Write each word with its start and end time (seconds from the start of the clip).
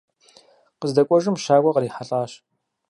Къыздэкӏуэжым 0.79 1.35
щакӏуэ 1.43 1.71
кърихьэлӏащ. 1.75 2.31